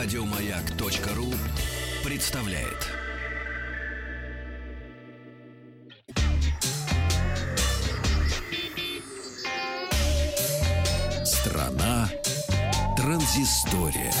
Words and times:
Радиомаяк.ру 0.00 1.34
представляет. 2.08 2.86
Страна 11.26 12.08
транзистория. 12.96 14.12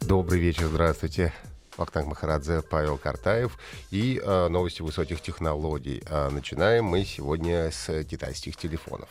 Добрый 0.00 0.40
вечер, 0.40 0.68
здравствуйте. 0.68 1.30
Вахтанг 1.76 2.06
Махарадзе, 2.06 2.62
Павел 2.62 2.98
Картаев 2.98 3.58
и 3.90 4.20
э, 4.22 4.48
новости 4.48 4.82
высоких 4.82 5.20
технологий. 5.20 6.02
А 6.08 6.30
начинаем 6.30 6.84
мы 6.84 7.04
сегодня 7.04 7.70
с 7.70 8.04
китайских 8.04 8.56
телефонов. 8.56 9.08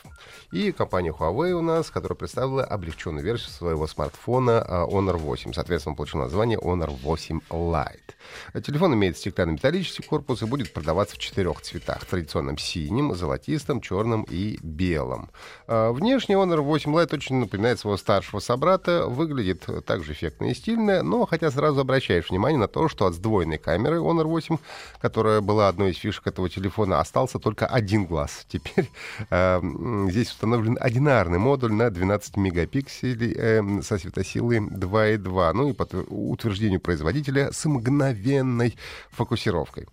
И 0.51 0.71
компания 0.71 1.11
Huawei 1.11 1.51
у 1.51 1.61
нас, 1.61 1.89
которая 1.89 2.15
представила 2.15 2.63
облегченную 2.63 3.23
версию 3.23 3.49
своего 3.49 3.87
смартфона 3.87 4.65
э, 4.67 4.73
Honor 4.85 5.17
8. 5.17 5.53
Соответственно, 5.53 5.95
получил 5.95 6.19
название 6.19 6.57
Honor 6.57 6.89
8 6.89 7.41
Lite. 7.49 8.61
Телефон 8.61 8.93
имеет 8.93 9.17
стеклянно-металлический 9.17 10.03
корпус 10.03 10.41
и 10.41 10.45
будет 10.45 10.73
продаваться 10.73 11.15
в 11.15 11.19
четырех 11.19 11.61
цветах. 11.61 12.05
Традиционном 12.05 12.57
синим, 12.57 13.13
золотистом, 13.15 13.81
черном 13.81 14.25
и 14.29 14.57
белом. 14.61 15.29
Э, 15.67 15.91
внешне 15.91 16.35
Honor 16.35 16.61
8 16.61 16.95
Lite 16.95 17.15
очень 17.15 17.35
напоминает 17.37 17.79
своего 17.79 17.97
старшего 17.97 18.39
собрата. 18.39 19.07
Выглядит 19.07 19.67
также 19.85 20.13
эффектно 20.13 20.45
и 20.45 20.53
стильно, 20.53 21.03
но 21.03 21.25
хотя 21.25 21.51
сразу 21.51 21.81
обращаешь 21.81 22.29
внимание 22.29 22.52
внимание 22.53 22.57
на 22.57 22.67
то, 22.67 22.87
что 22.89 23.05
от 23.05 23.13
сдвоенной 23.13 23.57
камеры 23.57 23.97
Honor 23.97 24.25
8, 24.25 24.57
которая 25.01 25.41
была 25.41 25.69
одной 25.69 25.91
из 25.91 25.97
фишек 25.97 26.27
этого 26.27 26.49
телефона, 26.49 26.99
остался 26.99 27.39
только 27.39 27.65
один 27.65 28.05
глаз. 28.05 28.45
Теперь 28.47 28.89
э, 29.29 29.61
здесь 30.09 30.29
установлен 30.31 30.77
одинарный 30.79 31.39
модуль 31.39 31.73
на 31.73 31.89
12 31.89 32.37
мегапикселей 32.37 33.33
э, 33.35 33.81
со 33.81 33.97
светосилой 33.97 34.59
2,2. 34.59 35.53
Ну 35.53 35.69
и 35.69 35.73
по 35.73 35.83
утверждению 36.09 36.79
производителя 36.79 37.51
с 37.51 37.65
мгновенной 37.65 38.75
фокусировкой. 39.11 39.87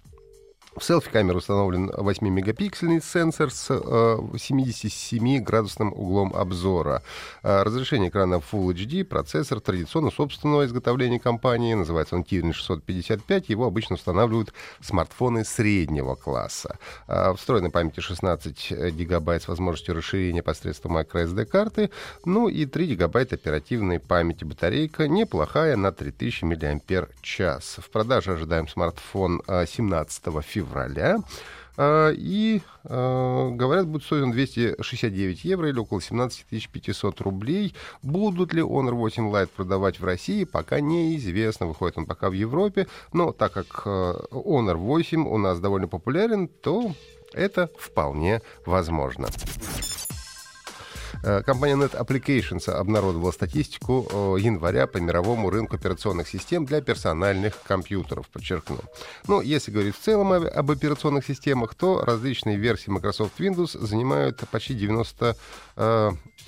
В 0.80 0.82
селфи-камере 0.82 1.36
установлен 1.36 1.90
8-мегапиксельный 1.90 3.02
сенсор 3.02 3.50
с 3.50 3.66
э, 3.68 3.74
77-градусным 3.74 5.92
углом 5.92 6.34
обзора. 6.34 7.02
Э, 7.42 7.64
разрешение 7.64 8.08
экрана 8.08 8.36
Full 8.36 8.72
HD, 8.72 9.04
процессор 9.04 9.60
традиционно 9.60 10.10
собственного 10.10 10.64
изготовления 10.64 11.20
компании, 11.20 11.74
называется 11.74 12.16
он 12.16 12.22
Kirin 12.22 12.54
655, 12.54 13.50
его 13.50 13.66
обычно 13.66 13.96
устанавливают 13.96 14.54
смартфоны 14.80 15.44
среднего 15.44 16.14
класса. 16.14 16.78
Э, 17.06 17.34
встроенной 17.36 17.70
памяти 17.70 18.00
16 18.00 18.92
гигабайт 18.92 19.42
с 19.42 19.48
возможностью 19.48 19.94
расширения 19.94 20.42
посредством 20.42 20.96
microSD-карты, 20.96 21.90
ну 22.24 22.48
и 22.48 22.64
3 22.64 22.86
гигабайта 22.86 23.34
оперативной 23.34 24.00
памяти 24.00 24.44
батарейка, 24.44 25.08
неплохая, 25.08 25.76
на 25.76 25.92
3000 25.92 26.44
мАч. 26.44 26.56
В 27.76 27.90
продаже 27.90 28.32
ожидаем 28.32 28.66
смартфон 28.66 29.42
17 29.46 30.24
февраля 30.42 30.69
февраля. 30.70 31.18
А, 31.76 32.10
и, 32.10 32.60
а, 32.84 33.50
говорят, 33.50 33.86
будет 33.86 34.02
стоить 34.02 34.22
он 34.22 34.32
269 34.32 35.44
евро 35.44 35.68
или 35.68 35.78
около 35.78 36.00
17 36.00 36.68
500 36.70 37.20
рублей. 37.20 37.74
Будут 38.02 38.52
ли 38.52 38.62
Honor 38.62 38.92
8 38.92 39.30
Lite 39.30 39.50
продавать 39.56 40.00
в 40.00 40.04
России, 40.04 40.44
пока 40.44 40.80
неизвестно. 40.80 41.66
Выходит 41.66 41.98
он 41.98 42.06
пока 42.06 42.30
в 42.30 42.32
Европе. 42.32 42.86
Но 43.12 43.32
так 43.32 43.52
как 43.52 43.82
а, 43.86 44.14
Honor 44.30 44.74
8 44.74 45.26
у 45.26 45.38
нас 45.38 45.60
довольно 45.60 45.88
популярен, 45.88 46.48
то 46.48 46.92
это 47.32 47.70
вполне 47.78 48.42
возможно. 48.66 49.28
Э, 51.22 51.42
компания 51.42 51.74
Net 51.74 51.92
Applications 51.98 52.70
обнародовала 52.70 53.30
статистику 53.30 54.08
э, 54.10 54.40
января 54.40 54.86
по 54.86 54.98
мировому 54.98 55.50
рынку 55.50 55.76
операционных 55.76 56.28
систем 56.28 56.64
для 56.64 56.80
персональных 56.80 57.62
компьютеров, 57.62 58.28
подчеркну. 58.28 58.78
Ну, 59.26 59.40
если 59.40 59.70
говорить 59.70 59.96
в 59.96 60.00
целом 60.00 60.32
об 60.32 60.70
операционных 60.70 61.26
системах, 61.26 61.74
то 61.74 62.02
различные 62.04 62.56
версии 62.56 62.90
Microsoft 62.90 63.38
Windows 63.38 63.78
занимают 63.78 64.42
почти 64.50 64.74
90 64.74 65.36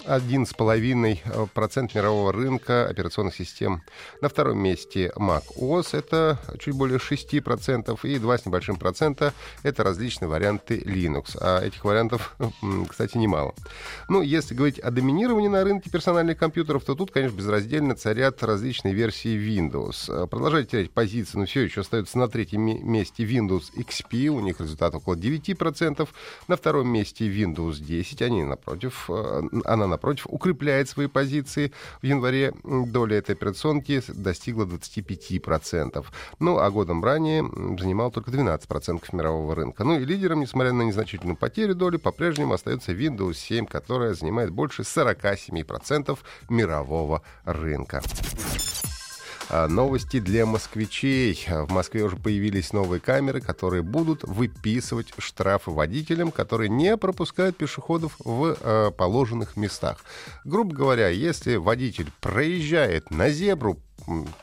1,5% 0.06 1.90
мирового 1.94 2.32
рынка 2.32 2.88
операционных 2.88 3.34
систем. 3.34 3.82
На 4.20 4.28
втором 4.28 4.58
месте 4.58 5.12
Mac 5.16 5.44
OS, 5.56 5.96
это 5.96 6.38
чуть 6.58 6.74
более 6.74 6.98
6%, 6.98 7.98
и 8.02 8.18
2 8.18 8.38
с 8.38 8.46
небольшим 8.46 8.76
процента 8.76 9.32
это 9.62 9.84
различные 9.84 10.28
варианты 10.28 10.78
Linux. 10.78 11.38
А 11.40 11.60
этих 11.64 11.84
вариантов, 11.84 12.36
кстати, 12.88 13.16
немало. 13.16 13.54
Ну, 14.08 14.22
если 14.22 14.54
говорить 14.62 14.78
о 14.78 14.92
доминировании 14.92 15.48
на 15.48 15.64
рынке 15.64 15.90
персональных 15.90 16.38
компьютеров, 16.38 16.84
то 16.84 16.94
тут, 16.94 17.10
конечно, 17.10 17.36
безраздельно 17.36 17.96
царят 17.96 18.40
различные 18.44 18.94
версии 18.94 19.36
Windows. 19.36 20.28
Продолжает 20.28 20.70
терять 20.70 20.92
позиции, 20.92 21.36
но 21.36 21.46
все 21.46 21.62
еще 21.62 21.80
остается 21.80 22.16
на 22.16 22.28
третьем 22.28 22.62
месте 22.62 23.24
Windows 23.24 23.72
XP, 23.76 24.28
у 24.28 24.38
них 24.38 24.60
результат 24.60 24.94
около 24.94 25.16
9%. 25.16 26.08
На 26.46 26.56
втором 26.56 26.86
месте 26.88 27.28
Windows 27.28 27.82
10, 27.82 28.22
они, 28.22 28.44
напротив, 28.44 29.06
э, 29.08 29.42
она 29.64 29.88
напротив, 29.88 30.26
укрепляет 30.28 30.88
свои 30.88 31.08
позиции. 31.08 31.72
В 32.00 32.06
январе 32.06 32.54
доля 32.62 33.16
этой 33.18 33.32
операционки 33.32 34.00
достигла 34.06 34.64
25%. 34.64 36.06
Ну, 36.38 36.58
а 36.58 36.70
годом 36.70 37.02
ранее 37.02 37.42
занимал 37.80 38.12
только 38.12 38.30
12% 38.30 39.02
мирового 39.10 39.56
рынка. 39.56 39.82
Ну 39.82 39.98
и 39.98 40.04
лидером, 40.04 40.38
несмотря 40.38 40.72
на 40.72 40.82
незначительную 40.82 41.36
потерю 41.36 41.74
доли, 41.74 41.96
по-прежнему 41.96 42.54
остается 42.54 42.92
Windows 42.92 43.34
7, 43.34 43.66
которая 43.66 44.14
занимает 44.14 44.51
больше 44.52 44.82
47% 44.82 46.18
мирового 46.48 47.22
рынка. 47.44 48.02
А, 49.54 49.68
новости 49.68 50.18
для 50.18 50.46
москвичей. 50.46 51.46
В 51.46 51.70
Москве 51.70 52.02
уже 52.04 52.16
появились 52.16 52.72
новые 52.72 53.00
камеры, 53.00 53.42
которые 53.42 53.82
будут 53.82 54.22
выписывать 54.24 55.12
штрафы 55.18 55.70
водителям, 55.70 56.30
которые 56.30 56.70
не 56.70 56.96
пропускают 56.96 57.58
пешеходов 57.58 58.16
в 58.18 58.56
э, 58.58 58.90
положенных 58.96 59.56
местах. 59.56 59.98
Грубо 60.44 60.74
говоря, 60.74 61.08
если 61.08 61.56
водитель 61.56 62.10
проезжает 62.22 63.10
на 63.10 63.28
зебру, 63.28 63.78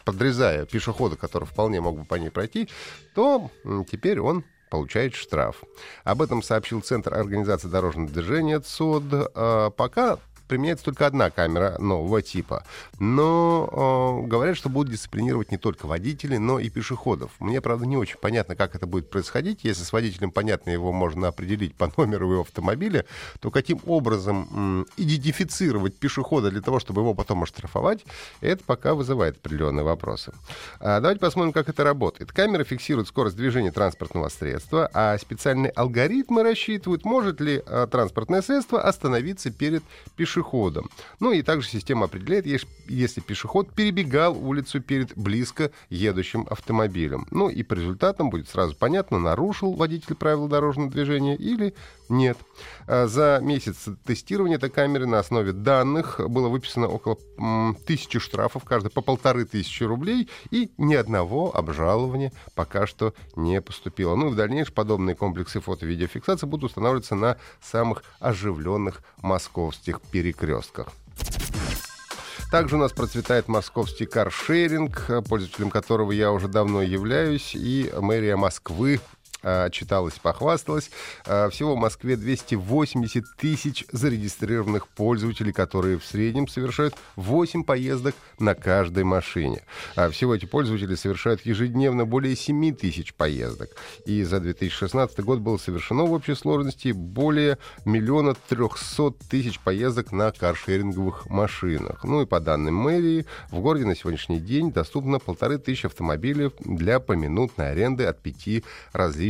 подрезая 0.06 0.66
пешехода, 0.66 1.16
который 1.16 1.46
вполне 1.46 1.82
мог 1.82 1.98
бы 1.98 2.06
по 2.06 2.14
ней 2.16 2.30
пройти, 2.30 2.70
то 3.16 3.50
теперь 3.92 4.20
он 4.20 4.44
получает 4.70 5.16
штраф. 5.16 5.64
Об 6.04 6.22
этом 6.22 6.42
сообщил 6.42 6.82
Центр 6.82 7.14
организации 7.14 7.68
дорожного 7.68 8.10
движения 8.10 8.60
ЦОД. 8.60 9.32
А, 9.36 9.70
пока 9.72 10.18
применяется 10.50 10.84
только 10.86 11.06
одна 11.06 11.30
камера 11.30 11.78
нового 11.80 12.22
типа. 12.22 12.66
Но 13.00 14.22
э, 14.24 14.28
говорят, 14.28 14.58
что 14.58 14.68
будут 14.68 14.92
дисциплинировать 14.92 15.52
не 15.52 15.58
только 15.58 15.86
водителей, 15.86 16.40
но 16.40 16.60
и 16.60 16.70
пешеходов. 16.70 17.32
Мне, 17.40 17.62
правда, 17.62 17.86
не 17.86 17.96
очень 17.96 18.18
понятно, 18.18 18.56
как 18.56 18.76
это 18.76 18.88
будет 18.88 19.10
происходить. 19.10 19.60
Если 19.64 19.84
с 19.84 19.94
водителем, 19.94 20.32
понятно, 20.32 20.72
его 20.72 20.92
можно 20.92 21.30
определить 21.30 21.76
по 21.76 21.92
номеру 21.98 22.32
его 22.32 22.42
автомобиля, 22.42 23.06
то 23.40 23.52
каким 23.52 23.80
образом 23.86 24.86
э, 24.98 25.02
идентифицировать 25.02 25.96
пешехода 25.96 26.50
для 26.50 26.62
того, 26.62 26.80
чтобы 26.80 27.02
его 27.02 27.14
потом 27.14 27.44
оштрафовать, 27.44 28.04
это 28.42 28.64
пока 28.66 28.96
вызывает 28.96 29.38
определенные 29.38 29.86
вопросы. 29.86 30.34
А 30.80 31.00
давайте 31.00 31.22
посмотрим, 31.22 31.54
как 31.54 31.70
это 31.70 31.84
работает. 31.84 32.32
Камера 32.32 32.64
фиксирует 32.64 33.08
скорость 33.08 33.38
движения 33.38 33.72
транспортного 33.72 34.30
средства, 34.30 34.90
а 34.94 35.18
специальные 35.20 35.72
алгоритмы 35.72 36.42
рассчитывают, 36.42 37.06
может 37.06 37.40
ли 37.40 37.62
э, 37.64 37.88
транспортное 37.90 38.42
средство 38.42 38.82
остановиться 38.82 39.52
перед 39.52 39.84
пешеходом 40.16 40.39
пешеходом. 40.40 40.90
Ну 41.20 41.32
и 41.32 41.42
также 41.42 41.68
система 41.68 42.06
определяет, 42.06 42.46
если 42.88 43.22
пешеход 43.22 43.72
перебегал 43.74 44.38
улицу 44.38 44.82
перед 44.82 45.18
близко 45.18 45.72
едущим 45.90 46.48
автомобилем. 46.50 47.28
Ну 47.32 47.50
и 47.50 47.64
по 47.64 47.74
результатам 47.74 48.30
будет 48.30 48.48
сразу 48.48 48.76
понятно, 48.76 49.20
нарушил 49.20 49.74
водитель 49.74 50.16
правила 50.16 50.48
дорожного 50.48 50.90
движения 50.90 51.36
или 51.36 51.74
нет. 52.08 52.38
А 52.88 53.08
за 53.08 53.40
месяц 53.42 53.88
тестирования 54.06 54.56
этой 54.56 54.70
камеры 54.70 55.06
на 55.06 55.20
основе 55.20 55.52
данных 55.52 56.20
было 56.30 56.48
выписано 56.48 56.88
около 56.88 57.18
тысячи 57.86 58.20
штрафов, 58.20 58.64
каждый 58.64 58.90
по 58.90 59.02
полторы 59.02 59.46
тысячи 59.46 59.84
рублей, 59.84 60.30
и 60.52 60.72
ни 60.78 60.96
одного 60.96 61.56
обжалования 61.56 62.32
пока 62.56 62.88
что 62.88 63.14
не 63.36 63.62
поступило. 63.62 64.16
Ну 64.16 64.28
и 64.28 64.32
в 64.32 64.36
дальнейшем 64.36 64.74
подобные 64.74 65.16
комплексы 65.16 65.60
фото-видеофиксации 65.60 66.48
будут 66.48 66.72
устанавливаться 66.72 67.16
на 67.16 67.38
самых 67.62 68.04
оживленных 68.20 69.02
московских 69.22 70.02
перекрестках 70.02 70.29
перекрестках. 70.30 70.88
Также 72.52 72.76
у 72.76 72.80
нас 72.80 72.92
процветает 72.92 73.48
московский 73.48 74.06
каршеринг, 74.06 75.24
пользователем 75.28 75.70
которого 75.70 76.12
я 76.12 76.32
уже 76.32 76.48
давно 76.48 76.82
являюсь, 76.82 77.54
и 77.54 77.92
мэрия 78.00 78.36
Москвы 78.36 79.00
отчиталась, 79.42 80.16
похвасталась. 80.16 80.92
Всего 81.24 81.76
в 81.76 81.78
Москве 81.78 82.16
280 82.18 83.24
тысяч 83.38 83.86
зарегистрированных 83.92 84.88
пользователей, 84.88 85.54
которые 85.54 85.98
в 85.98 86.06
среднем 86.06 86.48
совершают 86.48 86.96
8 87.16 87.64
поездок 87.64 88.16
на 88.40 88.56
каждой 88.56 89.04
машине. 89.04 89.64
Всего 90.12 90.36
эти 90.36 90.46
пользователи 90.46 90.96
совершают 90.96 91.46
ежедневно 91.46 92.06
более 92.06 92.36
7 92.36 92.76
тысяч 92.76 93.14
поездок. 93.14 93.70
И 94.06 94.24
за 94.24 94.40
2016 94.40 95.20
год 95.22 95.40
было 95.40 95.58
совершено 95.58 96.04
в 96.04 96.12
общей 96.12 96.36
сложности 96.36 96.92
более 96.92 97.58
миллиона 97.86 98.36
трехсот 98.48 99.18
тысяч 99.30 99.60
поездок 99.60 100.12
на 100.12 100.32
каршеринговых 100.32 101.30
машинах. 101.30 102.04
Ну 102.04 102.24
и 102.24 102.26
по 102.26 102.40
данным 102.40 102.76
мэрии, 102.76 103.26
в 103.52 103.60
городе 103.60 103.86
на 103.86 103.96
сегодняшний 103.96 104.40
день 104.40 104.72
доступно 104.72 105.20
полторы 105.20 105.58
тысячи 105.58 105.86
автомобилей 105.86 106.52
для 106.60 107.00
поминутной 107.00 107.72
аренды 107.72 108.06
от 108.06 108.22
пяти 108.22 108.64
различных 108.92 109.29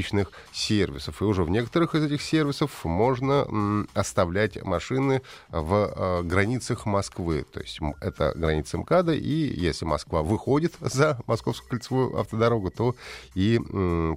сервисов. 0.51 1.21
И 1.21 1.25
уже 1.25 1.43
в 1.43 1.49
некоторых 1.49 1.95
из 1.95 2.03
этих 2.03 2.21
сервисов 2.21 2.85
можно 2.85 3.85
оставлять 3.93 4.61
машины 4.63 5.21
в 5.49 5.93
э, 5.95 6.23
границах 6.23 6.85
Москвы. 6.85 7.45
То 7.51 7.59
есть 7.59 7.79
это 8.01 8.33
граница 8.35 8.77
МКАДа, 8.77 9.13
и 9.13 9.59
если 9.59 9.85
Москва 9.85 10.21
выходит 10.21 10.73
за 10.79 11.19
Московскую 11.27 11.69
кольцевую 11.69 12.19
автодорогу, 12.19 12.71
то 12.71 12.95
и 13.35 13.59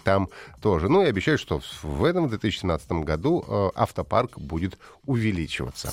там 0.05 0.29
тоже. 0.61 0.89
Ну 0.89 1.03
и 1.03 1.07
обещают, 1.07 1.41
что 1.41 1.61
в 1.83 2.05
этом 2.05 2.29
2017 2.29 2.91
году 2.93 3.45
э, 3.47 3.71
автопарк 3.75 4.39
будет 4.39 4.79
увеличиваться. 5.05 5.93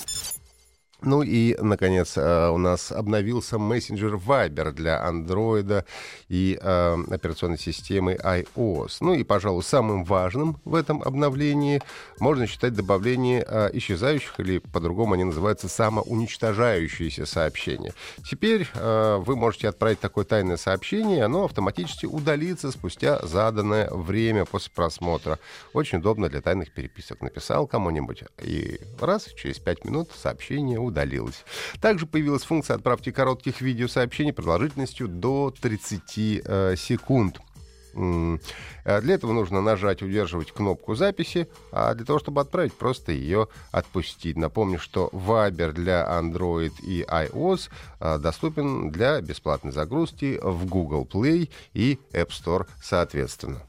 Ну 1.01 1.21
и, 1.21 1.55
наконец, 1.61 2.17
э, 2.17 2.49
у 2.49 2.57
нас 2.57 2.91
обновился 2.91 3.57
мессенджер 3.57 4.15
Viber 4.15 4.71
для 4.73 5.01
Android 5.07 5.85
и 6.27 6.59
э, 6.61 6.97
операционной 7.09 7.57
системы 7.57 8.15
iOS. 8.21 8.97
Ну 8.99 9.13
и, 9.13 9.23
пожалуй, 9.23 9.63
самым 9.63 10.03
важным 10.03 10.59
в 10.65 10.75
этом 10.75 11.01
обновлении 11.01 11.81
можно 12.19 12.47
считать 12.47 12.73
добавление 12.73 13.45
э, 13.47 13.69
исчезающих, 13.73 14.41
или 14.41 14.57
по-другому 14.59 15.13
они 15.13 15.23
называются 15.23 15.69
самоуничтожающиеся 15.69 17.25
сообщения. 17.25 17.93
Теперь 18.29 18.67
э, 18.73 19.17
вы 19.25 19.37
можете 19.37 19.69
отправить 19.69 20.01
такое 20.01 20.25
тайное 20.25 20.57
сообщение, 20.57 21.23
оно 21.23 21.45
автоматически 21.45 22.07
удалится 22.07 22.71
спустя 22.71 23.25
заданное 23.25 23.89
время 23.89 24.43
после 24.43 24.71
просмотра. 24.75 25.39
Очень 25.71 25.99
удобно 25.99 26.27
для 26.27 26.41
тайных 26.41 26.73
переписок. 26.73 27.21
Написал 27.21 27.67
кому-нибудь, 27.67 28.23
и 28.41 28.81
раз, 28.99 29.27
через 29.37 29.59
пять 29.59 29.85
минут 29.85 30.09
сообщение 30.13 30.88
удалилась. 30.89 31.43
Также 31.81 32.05
появилась 32.05 32.43
функция 32.43 32.75
отправки 32.75 33.11
коротких 33.11 33.61
видеосообщений 33.61 34.33
продолжительностью 34.33 35.07
до 35.07 35.53
30 35.59 36.01
э, 36.43 36.75
секунд. 36.77 37.39
Э, 37.95 39.01
для 39.01 39.15
этого 39.15 39.33
нужно 39.33 39.61
нажать, 39.61 40.01
удерживать 40.01 40.51
кнопку 40.51 40.95
записи, 40.95 41.47
а 41.71 41.93
для 41.93 42.05
того, 42.05 42.19
чтобы 42.19 42.41
отправить, 42.41 42.73
просто 42.73 43.11
ее 43.11 43.47
отпустить. 43.71 44.37
Напомню, 44.37 44.79
что 44.79 45.09
Viber 45.11 45.71
для 45.71 46.05
Android 46.05 46.73
и 46.81 47.03
iOS 47.03 47.69
э, 47.99 48.17
доступен 48.19 48.91
для 48.91 49.21
бесплатной 49.21 49.71
загрузки 49.71 50.39
в 50.41 50.65
Google 50.65 51.07
Play 51.11 51.49
и 51.73 51.99
App 52.13 52.29
Store 52.29 52.67
соответственно. 52.81 53.68